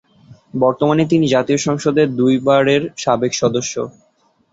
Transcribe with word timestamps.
বর্তমানে 0.59 1.03
তিনি 1.05 1.25
জাতীয় 1.27 1.59
সংসদের 1.59 2.07
দুইবারের 2.15 2.81
সাবেক 2.97 3.31
সদস্য। 3.33 3.73